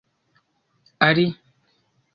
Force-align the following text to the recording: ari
ari 0.99 1.27